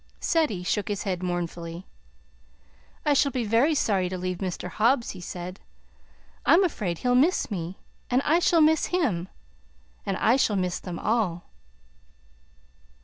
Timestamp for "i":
3.05-3.13, 8.25-8.39, 10.17-10.37